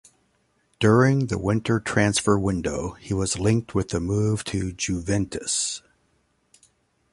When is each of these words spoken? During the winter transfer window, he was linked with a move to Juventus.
During 0.79 1.27
the 1.27 1.37
winter 1.37 1.79
transfer 1.79 2.39
window, 2.39 2.93
he 2.93 3.13
was 3.13 3.37
linked 3.37 3.75
with 3.75 3.93
a 3.93 3.99
move 3.99 4.43
to 4.45 4.73
Juventus. 4.73 5.83